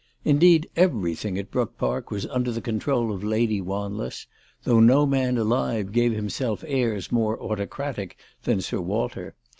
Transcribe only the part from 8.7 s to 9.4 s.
Walter.